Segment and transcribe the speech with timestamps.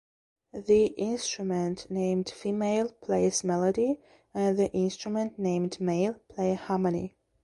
[0.65, 3.99] The instrument named female plays melody
[4.33, 7.15] and the instrument named male play harmony.